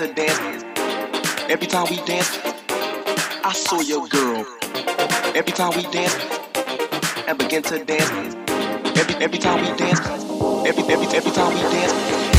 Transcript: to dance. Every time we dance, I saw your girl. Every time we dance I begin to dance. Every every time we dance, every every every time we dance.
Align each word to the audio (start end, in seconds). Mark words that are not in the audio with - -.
to 0.00 0.14
dance. 0.14 0.64
Every 1.50 1.66
time 1.66 1.86
we 1.90 1.96
dance, 2.06 2.38
I 3.44 3.52
saw 3.52 3.80
your 3.80 4.08
girl. 4.08 4.46
Every 5.34 5.52
time 5.52 5.76
we 5.76 5.82
dance 5.92 6.14
I 7.28 7.34
begin 7.34 7.62
to 7.64 7.84
dance. 7.84 8.34
Every 8.98 9.14
every 9.16 9.38
time 9.38 9.60
we 9.60 9.76
dance, 9.76 10.00
every 10.66 10.84
every 10.84 11.06
every 11.08 11.32
time 11.32 11.52
we 11.52 11.60
dance. 11.60 12.29